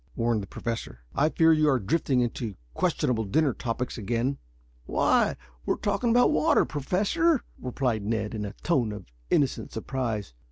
warned 0.15 0.41
the 0.41 0.47
Professor. 0.47 1.01
"I 1.13 1.29
fear 1.29 1.53
you 1.53 1.69
are 1.69 1.77
drifting 1.79 2.21
into 2.21 2.55
questionable 2.73 3.23
dinner 3.23 3.53
topics 3.53 3.99
again." 3.99 4.39
"Why, 4.87 5.35
we're 5.63 5.75
talking 5.75 6.09
about 6.09 6.31
water, 6.31 6.65
Professor," 6.65 7.43
replied 7.59 8.01
Ned 8.03 8.33
in 8.33 8.43
a 8.43 8.53
tone 8.63 8.93
of 8.93 9.05
innocent 9.29 9.71
surprise. 9.71 10.33